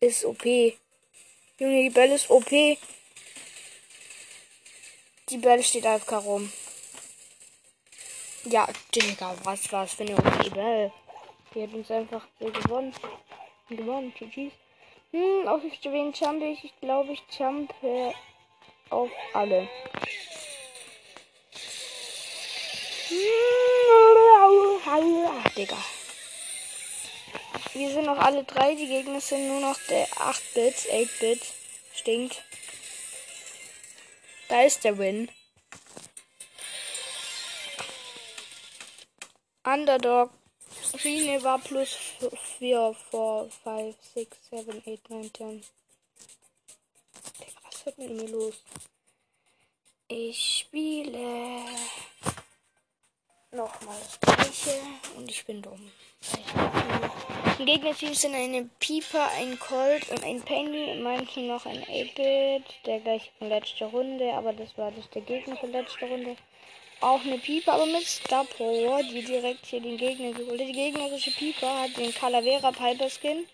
ist 0.00 0.24
OP. 0.24 0.44
Junge, 0.44 1.82
die 1.82 1.90
Bell 1.90 2.12
ist 2.12 2.30
OP. 2.30 2.48
Die 2.48 2.78
Bell 5.38 5.62
steht 5.62 5.86
einfach 5.86 6.24
rum. 6.24 6.50
Ja, 8.44 8.66
Digga, 8.94 9.36
was 9.44 9.70
war's 9.70 9.92
für 9.92 10.04
eine 10.04 10.16
OP 10.16 10.54
Bell? 10.54 10.90
Die 11.54 11.62
hat 11.62 11.74
uns 11.74 11.90
einfach 11.90 12.26
gewonnen. 12.38 12.94
Gewonnen, 13.68 14.14
GG's. 14.18 14.54
Hm, 15.12 15.48
auf 15.48 15.62
wen 15.62 16.12
jump 16.12 16.42
ich? 16.42 16.64
Ich 16.64 16.80
glaube, 16.80 17.12
ich 17.12 17.22
jumpe 17.36 18.14
auf 18.90 19.10
alle. 19.32 19.68
Ach, 24.86 25.54
Digga. 25.54 25.76
Wir 27.72 27.90
sind 27.90 28.06
noch 28.06 28.18
alle 28.18 28.44
drei. 28.44 28.74
Die 28.74 28.86
Gegner 28.86 29.20
sind 29.20 29.48
nur 29.48 29.60
noch 29.60 29.78
der 29.88 30.06
8-Bit, 30.08 30.74
8-Bit. 30.92 31.42
Stinkt. 31.94 32.44
Da 34.48 34.62
ist 34.62 34.84
der 34.84 34.98
Win. 34.98 35.30
Underdog 39.64 40.30
Rine 41.04 41.42
war 41.42 41.58
plus 41.58 41.94
4, 42.58 42.94
4, 43.10 43.50
5, 43.62 43.96
6, 44.14 44.38
7, 44.50 44.82
8, 44.86 45.10
9, 45.10 45.34
10. 45.34 45.64
was 47.64 47.86
wird 47.86 47.98
mit 47.98 48.10
mir 48.10 48.28
los? 48.28 48.54
Ich 50.08 50.58
spiele 50.60 51.64
nochmal 53.52 53.96
das 54.00 54.20
gleiche 54.20 54.80
und 55.16 55.30
ich 55.30 55.44
bin 55.44 55.62
dumm. 55.62 55.90
Im 57.58 57.66
Gegnerteam 57.66 58.14
sind 58.14 58.34
eine 58.34 58.68
Pieper, 58.80 59.28
ein 59.38 59.58
Colt 59.58 60.08
und 60.10 60.24
ein 60.24 60.42
Penny. 60.42 61.00
Meinem 61.00 61.28
Team 61.28 61.48
noch 61.48 61.66
ein 61.66 61.84
8-Bit, 61.84 62.64
der 62.86 63.00
gleich 63.00 63.30
von 63.38 63.48
letzter 63.48 63.86
Runde, 63.86 64.32
aber 64.32 64.52
das 64.52 64.76
war 64.78 64.90
das 64.92 65.08
der 65.10 65.22
Gegner 65.22 65.56
von 65.56 65.70
letzter 65.70 66.06
Runde 66.06 66.36
auch 67.00 67.20
eine 67.22 67.38
Pieper, 67.38 67.72
aber 67.74 67.86
mit 67.86 68.06
Star 68.06 68.44
Power, 68.44 69.02
die 69.02 69.22
direkt 69.22 69.66
hier 69.66 69.80
den 69.80 69.96
Gegner 69.96 70.32
geholt 70.32 70.60
hat. 70.60 70.68
Die 70.68 70.72
gegnerische 70.72 71.30
Pieper 71.30 71.80
hat 71.80 71.96
den 71.96 72.14
Calavera 72.14 72.72
Piper 72.72 73.08
Skin. 73.08 73.46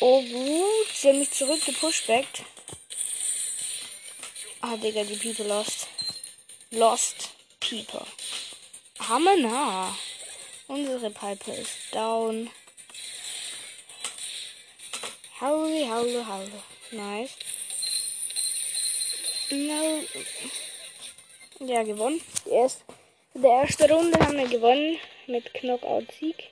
Oh 0.00 0.22
gut, 0.22 0.88
sie 0.94 1.08
haben 1.08 1.18
mich 1.18 1.30
zurückgepushbackt. 1.30 2.42
Ah, 4.60 4.76
Digga, 4.76 5.04
die 5.04 5.16
Pieper 5.16 5.44
lost. 5.44 5.86
Lost 6.70 7.30
Pieper. 7.60 8.06
Hammer 8.98 9.36
nah. 9.36 9.96
Unsere 10.68 11.10
Piper 11.10 11.54
ist 11.54 11.70
down. 11.92 12.50
Haule, 15.40 15.88
haule, 15.88 16.26
haule. 16.26 16.62
Nice. 16.90 17.30
No. 19.50 20.02
Ja, 21.58 21.82
gewonnen. 21.82 22.20
Die 22.44 22.50
erste, 22.50 22.84
der 23.34 23.50
erste 23.50 23.88
Runde 23.90 24.18
haben 24.18 24.36
wir 24.36 24.46
gewonnen 24.46 24.98
mit 25.26 25.54
Knockout-Sieg. 25.54 26.50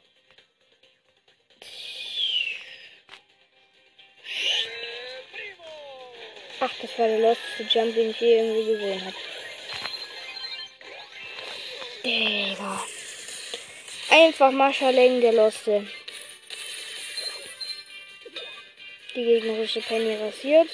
Ach, 6.60 6.70
das 6.80 6.98
war 6.98 7.06
der 7.08 7.18
losteste 7.18 7.64
Jump, 7.64 7.94
den 7.94 8.10
ich 8.10 8.20
je 8.20 8.38
irgendwie 8.38 8.72
gesehen 8.72 9.04
habe. 9.04 9.16
Digga. 12.02 12.84
Einfach 14.10 14.52
Marshalling 14.52 15.20
der 15.20 15.32
Loste. 15.34 15.86
Die 19.14 19.24
gegnerische 19.24 19.80
Penny 19.82 20.16
rasiert. 20.16 20.70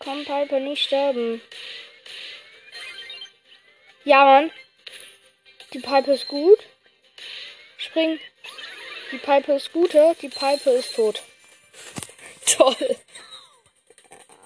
Komm, 0.00 0.24
Piper, 0.24 0.58
nicht 0.58 0.84
sterben. 0.84 1.40
Ja, 4.06 4.24
Mann. 4.24 4.52
Die 5.72 5.80
Pipe 5.80 6.12
ist 6.12 6.28
gut. 6.28 6.60
Spring. 7.76 8.20
Die 9.10 9.18
Pipe 9.18 9.54
ist 9.54 9.72
guter. 9.72 10.14
Die 10.22 10.28
Pipe 10.28 10.70
ist 10.70 10.94
tot. 10.94 11.24
Toll. 12.46 12.96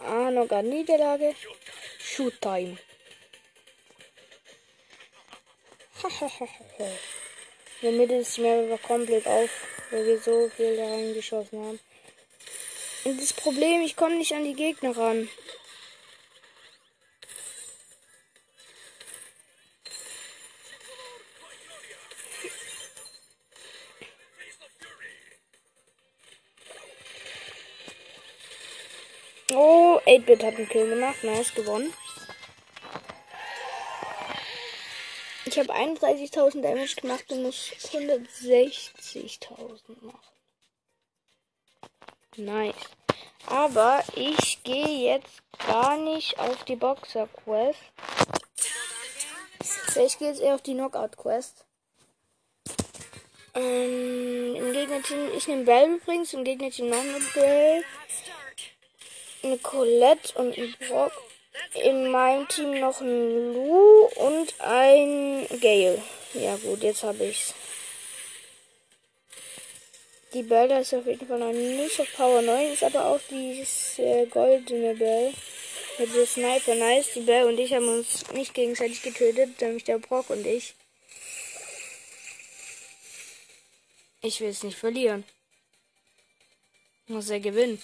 Ah, 0.02 0.30
noch 0.30 0.48
gar 0.48 0.62
Niederlage. 0.62 1.34
Shoot 1.98 2.40
Time. 2.40 2.78
In 6.02 6.08
der 7.82 7.92
Mitte 7.92 8.14
ist 8.14 8.38
die 8.38 8.40
Map 8.40 8.82
komplett 8.82 9.26
auf, 9.26 9.50
weil 9.90 10.06
wir 10.06 10.18
so 10.20 10.48
viel 10.56 10.74
da 10.78 10.84
reingeschossen 10.84 11.62
haben. 11.62 11.80
Und 13.04 13.20
das 13.20 13.34
Problem, 13.34 13.82
ich 13.82 13.94
komme 13.94 14.16
nicht 14.16 14.32
an 14.32 14.44
die 14.44 14.54
Gegner 14.54 14.96
ran. 14.96 15.28
8-Bit 30.10 30.42
hat 30.42 30.56
einen 30.56 30.68
Kill 30.68 30.90
gemacht. 30.90 31.22
Nice, 31.22 31.54
gewonnen. 31.54 31.94
Ich 35.44 35.56
habe 35.56 35.72
31.000 35.72 36.62
Damage 36.62 36.96
gemacht 36.96 37.30
und 37.30 37.44
muss 37.44 37.70
160.000 37.92 40.02
machen. 40.02 40.18
Nice. 42.36 42.74
Aber 43.46 44.02
ich 44.16 44.60
gehe 44.64 45.12
jetzt 45.12 45.42
gar 45.66 45.96
nicht 45.96 46.38
auf 46.40 46.64
die 46.64 46.76
Boxer 46.76 47.28
Quest. 47.28 47.78
Ich 49.94 50.18
gehe 50.18 50.28
jetzt 50.28 50.40
eher 50.40 50.56
auf 50.56 50.62
die 50.62 50.74
Knockout 50.74 51.16
Quest. 51.16 51.64
Ähm, 53.54 54.56
Im 54.56 54.72
Gegnerteam, 54.72 55.30
ich 55.36 55.46
nehme 55.46 55.62
Bell 55.64 55.96
übrigens, 55.96 56.34
im 56.34 56.42
Gegnerteam 56.44 56.88
noch 56.88 56.98
eine 56.98 57.20
Bell 57.34 57.84
eine 59.42 59.58
Colette 59.58 60.38
und 60.38 60.56
ein 60.56 60.74
Brock. 60.88 61.12
In 61.74 62.10
meinem 62.10 62.48
Team 62.48 62.80
noch 62.80 63.00
ein 63.00 63.54
Lu 63.54 64.06
und 64.16 64.54
ein 64.60 65.46
Gale. 65.60 66.02
Ja 66.34 66.56
gut, 66.56 66.82
jetzt 66.82 67.02
habe 67.02 67.24
ich's. 67.24 67.54
Die 70.32 70.44
Bell 70.44 70.70
ist 70.70 70.94
auf 70.94 71.06
jeden 71.06 71.26
Fall 71.26 71.40
noch 71.40 71.52
nicht 71.52 72.00
auf 72.00 72.12
Power 72.14 72.40
9, 72.40 72.72
ist 72.72 72.84
aber 72.84 73.06
auch 73.06 73.20
dieses 73.28 73.98
äh, 73.98 74.26
goldene 74.26 74.94
Bell. 74.94 75.34
Mit 75.98 76.14
der 76.14 76.24
Sniper, 76.24 76.76
nice. 76.76 77.14
Die 77.14 77.20
Bell 77.20 77.48
und 77.48 77.58
ich 77.58 77.74
haben 77.74 77.88
uns 77.88 78.30
nicht 78.32 78.54
gegenseitig 78.54 79.02
getötet, 79.02 79.60
nämlich 79.60 79.84
der 79.84 79.98
Brock 79.98 80.30
und 80.30 80.46
ich. 80.46 80.74
Ich 84.22 84.40
will 84.40 84.50
es 84.50 84.62
nicht 84.62 84.78
verlieren. 84.78 85.24
Muss 87.06 87.28
er 87.28 87.40
gewinnen. 87.40 87.82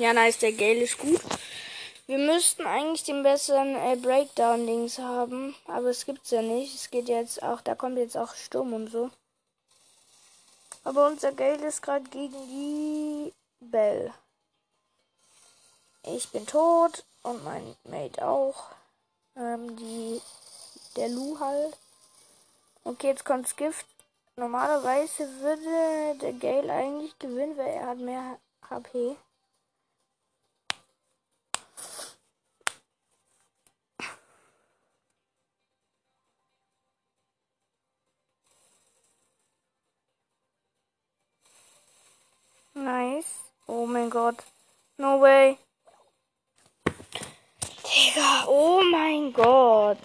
Ja, 0.00 0.14
nice, 0.14 0.38
der 0.38 0.52
Gale 0.52 0.80
ist 0.84 0.96
gut. 0.96 1.20
Wir 2.06 2.16
müssten 2.16 2.64
eigentlich 2.64 3.04
den 3.04 3.22
besseren 3.22 3.76
äh, 3.76 3.96
Breakdown-Dings 3.96 4.98
haben, 4.98 5.54
aber 5.66 5.88
es 5.88 6.06
gibt's 6.06 6.30
ja 6.30 6.40
nicht. 6.40 6.74
Es 6.74 6.90
geht 6.90 7.06
jetzt 7.10 7.42
auch, 7.42 7.60
da 7.60 7.74
kommt 7.74 7.98
jetzt 7.98 8.16
auch 8.16 8.34
Sturm 8.34 8.72
und 8.72 8.88
so. 8.88 9.10
Aber 10.84 11.06
unser 11.06 11.32
Geld 11.32 11.60
ist 11.60 11.82
gerade 11.82 12.08
gegen 12.08 12.32
die 12.48 13.34
Bell. 13.60 14.10
Ich 16.04 16.30
bin 16.30 16.46
tot 16.46 17.04
und 17.22 17.44
mein 17.44 17.76
Mate 17.84 18.26
auch. 18.26 18.70
Ähm, 19.36 19.76
die, 19.76 20.22
der 20.96 21.10
Lu 21.10 21.38
halt. 21.40 21.76
Okay, 22.84 23.08
jetzt 23.08 23.26
kommt's 23.26 23.54
Gift. 23.54 23.84
Normalerweise 24.34 25.28
würde 25.40 26.18
der 26.22 26.32
Gale 26.32 26.72
eigentlich 26.72 27.18
gewinnen, 27.18 27.58
weil 27.58 27.68
er 27.68 27.86
hat 27.88 27.98
mehr 27.98 28.38
HP. 28.70 29.18
Gott. 44.10 44.36
No 44.98 45.20
way. 45.20 45.56
Digga, 47.84 48.44
oh 48.46 48.82
mein 48.90 49.32
Gott. 49.32 49.98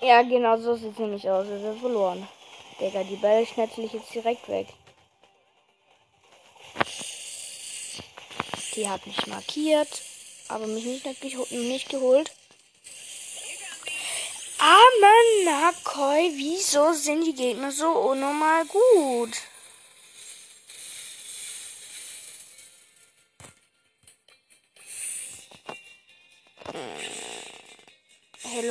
Ja, 0.00 0.22
genau 0.22 0.56
so 0.58 0.74
sieht 0.74 0.92
es 0.92 0.98
nämlich 0.98 1.28
aus. 1.30 1.46
Wir 1.46 1.60
sind 1.60 1.80
verloren. 1.80 2.26
Digga, 2.80 3.04
die 3.04 3.16
Bälle 3.16 3.46
schnetzel 3.46 3.84
ich 3.84 3.92
jetzt 3.92 4.12
direkt 4.12 4.48
weg. 4.48 4.68
Die 8.74 8.88
hat 8.88 9.06
mich 9.06 9.26
markiert, 9.26 10.02
aber 10.48 10.66
mich 10.66 10.84
nicht, 10.84 11.52
nicht 11.52 11.88
geholt. 11.88 12.32
Aber 14.58 15.44
Nakoi, 15.44 16.30
wieso 16.34 16.92
sind 16.92 17.24
die 17.24 17.34
Gegner 17.34 17.70
so 17.70 17.88
unnormal 17.90 18.64
gut? 18.66 19.36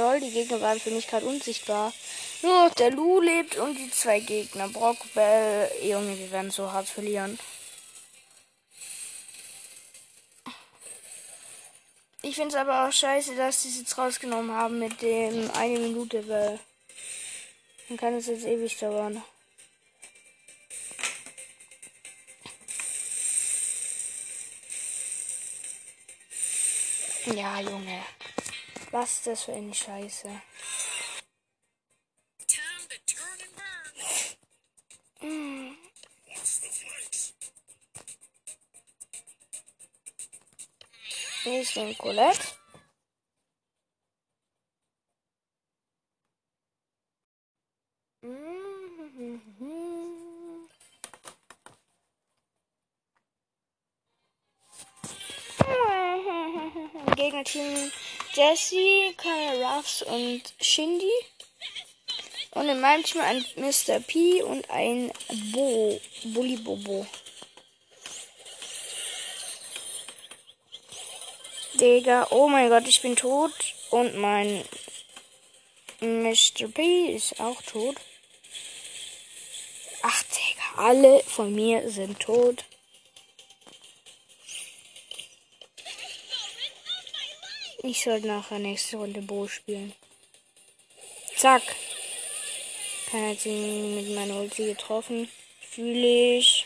Lol, 0.03 0.19
die 0.19 0.31
Gegner 0.31 0.59
waren 0.61 0.79
für 0.79 0.91
mich 0.91 1.07
gerade 1.07 1.25
unsichtbar. 1.25 1.93
Nur 2.41 2.67
noch 2.67 2.75
der 2.75 2.91
Lu 2.91 3.21
lebt 3.21 3.55
und 3.57 3.77
die 3.77 3.89
zwei 3.91 4.19
Gegner. 4.19 4.67
Brock, 4.67 4.97
Bell, 5.13 5.71
Junge, 5.81 6.17
wir 6.17 6.31
werden 6.31 6.51
so 6.51 6.71
hart 6.71 6.87
verlieren. 6.87 7.39
Ich 12.21 12.35
finde 12.35 12.49
es 12.49 12.55
aber 12.55 12.87
auch 12.87 12.91
scheiße, 12.91 13.35
dass 13.35 13.63
sie 13.63 13.69
es 13.69 13.79
jetzt 13.79 13.97
rausgenommen 13.97 14.51
haben 14.51 14.79
mit 14.79 15.01
dem 15.01 15.51
eine 15.51 15.79
Minute, 15.79 16.27
weil 16.27 16.59
dann 17.87 17.97
kann 17.97 18.13
es 18.15 18.27
jetzt 18.27 18.45
ewig 18.45 18.77
dauern. 18.77 19.21
Ja, 27.25 27.59
Junge. 27.61 28.03
Was 28.93 29.13
ist 29.13 29.25
das 29.25 29.43
für 29.45 29.53
eine 29.53 29.73
Scheiße? 29.73 30.29
Mm. 35.19 35.71
Ist 41.45 41.77
ein 41.79 41.97
Colette. 41.97 42.39
Gegnerteam 57.15 57.91
Jesse, 58.36 59.13
Kyle 59.15 59.63
Ruffs 59.63 60.02
und 60.02 60.41
Shindy. 60.60 61.12
Und 62.52 62.67
in 62.67 62.82
meinem 62.82 63.04
Team 63.04 63.22
ein 63.22 63.46
Mr. 63.56 64.00
P 64.00 64.41
und 64.41 64.67
ein 64.72 65.12
Bo, 65.52 66.02
Bully 66.24 66.58
Bobo. 66.58 67.06
Digga, 71.76 72.28
oh 72.32 72.48
mein 72.48 72.69
Gott, 72.69 72.88
ich 72.88 73.02
bin 73.02 73.15
tot. 73.15 73.54
Und 73.91 74.15
mein 74.15 74.65
Mr. 76.00 76.67
P 76.74 77.15
ist 77.15 77.39
auch 77.39 77.62
tot. 77.62 77.98
Ach, 80.02 80.24
Digga, 80.24 80.88
alle 80.88 81.24
von 81.24 81.54
mir 81.54 81.88
sind 81.91 82.19
tot. 82.19 82.65
Ich 87.86 88.02
sollte 88.02 88.28
nachher 88.28 88.60
nächste 88.60 88.96
Runde 88.96 89.22
Bo 89.22 89.46
spielen. 89.46 89.93
Zack. 91.36 91.63
Hat 93.12 93.46
ihn 93.46 93.96
mit 93.96 94.15
meiner 94.15 94.39
Ulti 94.39 94.67
getroffen. 94.67 95.30
Fühle 95.69 96.38
ich. 96.38 96.65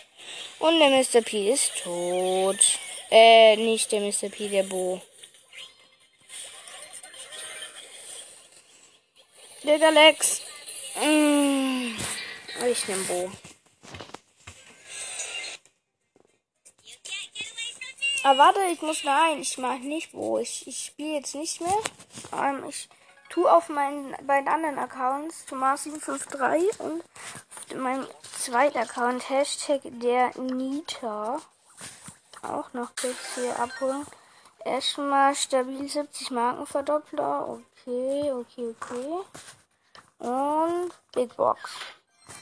Und 0.59 0.79
der 0.79 0.89
Mr. 0.89 1.23
P 1.23 1.51
ist 1.51 1.71
tot. 1.83 2.59
Äh, 3.09 3.55
nicht 3.55 3.91
der 3.91 4.01
Mr. 4.01 4.29
P, 4.29 4.47
der 4.47 4.63
Bo. 4.63 5.01
Digga, 9.63 9.89
Lex. 9.89 10.41
Mm, 11.01 11.95
ich 12.69 12.87
nehm 12.87 13.07
Bo. 13.07 13.31
Aber 18.27 18.39
warte, 18.39 18.59
ich 18.73 18.81
muss 18.81 19.05
nein, 19.05 19.39
ich 19.39 19.57
mach 19.57 19.79
nicht 19.79 20.11
Bo. 20.11 20.37
Ich, 20.37 20.67
ich 20.67 20.87
spiele 20.87 21.13
jetzt 21.13 21.33
nicht 21.33 21.61
mehr. 21.61 21.77
Ähm, 22.33 22.61
ich 22.67 22.89
tu 23.29 23.47
auf 23.47 23.69
meinen 23.69 24.13
beiden 24.27 24.49
anderen 24.49 24.77
Accounts 24.79 25.45
Thomas753 25.49 26.77
und 26.79 27.03
auf 27.71 27.77
meinem 27.77 28.05
zweiten 28.37 28.79
Account 28.79 29.29
Hashtag 29.29 29.79
der 29.85 30.37
Nita 30.37 31.39
auch 32.41 32.73
noch 32.73 32.93
PC 32.95 33.57
abholen. 33.57 34.05
Erstmal 34.65 35.33
stabil 35.33 35.87
70 35.87 36.29
Markenverdoppler. 36.31 37.47
Okay, 37.47 38.33
okay, 38.33 38.75
okay. 38.75 39.19
Und 40.19 40.91
Big 41.13 41.33
Box. 41.37 41.71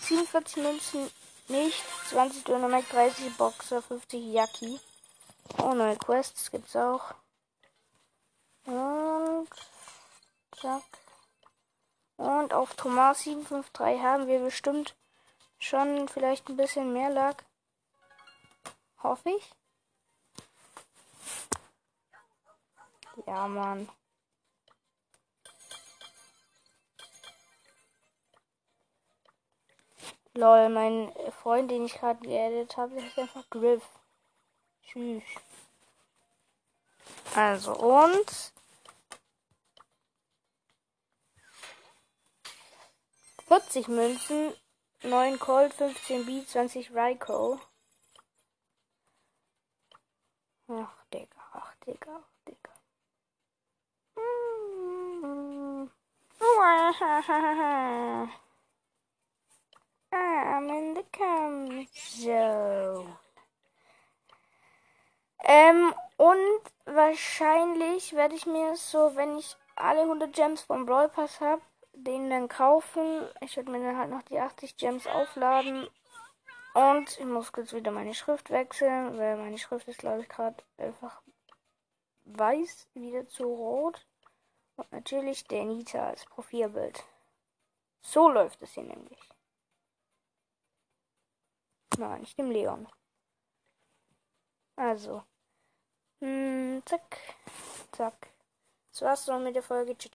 47 0.01 0.63
Münzen 0.63 1.11
nicht. 1.47 1.83
20 2.09 2.43
Dynamite, 2.43 2.91
30 2.91 3.37
Boxer, 3.37 3.83
50 3.83 4.33
Yaki. 4.33 4.79
Oh, 5.57 5.73
neue 5.73 5.97
Quests 5.97 6.51
gibt's 6.51 6.75
auch. 6.75 7.13
Und 8.65 9.47
zack. 10.55 10.83
Und 12.17 12.53
auf 12.53 12.75
Thomas 12.75 13.23
753 13.23 14.01
haben 14.01 14.27
wir 14.27 14.39
bestimmt 14.39 14.95
schon 15.59 16.07
vielleicht 16.07 16.49
ein 16.49 16.57
bisschen 16.57 16.93
mehr 16.93 17.09
Lack. 17.09 17.45
Hoffe 19.03 19.29
ich. 19.29 19.51
Ja, 23.27 23.47
Mann. 23.47 23.89
Lol, 30.33 30.69
mein 30.69 31.13
Freund, 31.41 31.71
den 31.71 31.85
ich 31.85 31.93
gerade 31.93 32.19
geaddet 32.19 32.75
habe, 32.75 32.95
ist 32.95 33.17
einfach 33.17 33.49
Griff. 33.49 33.87
Tschüss. 34.85 35.23
Also, 37.35 37.75
und. 37.75 38.53
Vierzig 43.47 43.87
Münzen, 43.87 44.53
9 45.03 45.37
Colt, 45.39 45.73
15 45.73 46.25
B, 46.25 46.45
20 46.45 46.91
Ryko. 46.91 47.59
Ach, 50.67 51.05
Digga, 51.13 51.41
ach, 51.53 51.75
Digga. 51.85 52.23
I'm 60.11 60.69
in 60.69 60.93
the 60.93 61.03
come 61.11 61.85
zone. 61.93 63.24
Ähm, 65.43 65.93
und 66.17 66.61
wahrscheinlich 66.85 68.13
werde 68.13 68.35
ich 68.35 68.45
mir 68.45 68.75
so, 68.75 69.15
wenn 69.15 69.37
ich 69.37 69.57
alle 69.75 70.01
100 70.01 70.33
Gems 70.33 70.61
vom 70.61 70.85
Brawl 70.85 71.09
Pass 71.09 71.41
habe, 71.41 71.61
den 71.93 72.29
dann 72.29 72.47
kaufen. 72.47 73.27
Ich 73.41 73.57
werde 73.57 73.71
mir 73.71 73.81
dann 73.81 73.97
halt 73.97 74.09
noch 74.09 74.23
die 74.23 74.39
80 74.39 74.77
Gems 74.77 75.07
aufladen. 75.07 75.87
Und 76.73 77.17
ich 77.19 77.25
muss 77.25 77.53
kurz 77.53 77.73
wieder 77.73 77.91
meine 77.91 78.13
Schrift 78.13 78.49
wechseln, 78.49 79.17
weil 79.17 79.37
meine 79.37 79.57
Schrift 79.57 79.87
ist, 79.87 79.99
glaube 79.99 80.21
ich, 80.21 80.29
gerade 80.29 80.61
einfach 80.77 81.21
weiß 82.25 82.89
wieder 82.93 83.27
zu 83.27 83.45
rot. 83.45 84.05
Und 84.75 84.91
natürlich 84.91 85.45
der 85.45 85.63
Nita 85.63 86.09
als 86.09 86.25
Profilbild. 86.25 87.03
So 88.01 88.29
läuft 88.29 88.61
es 88.61 88.73
hier 88.73 88.83
nämlich. 88.83 89.29
Nein, 91.97 92.23
ich 92.23 92.37
nehme 92.37 92.51
Leon. 92.51 92.87
Also. 94.77 95.23
Hm, 96.21 96.81
zack. 96.85 97.17
Zack. 97.91 98.29
Das 98.91 99.01
war's 99.01 99.25
dann 99.25 99.43
mit 99.43 99.55
der 99.55 99.63
Folge. 99.63 99.97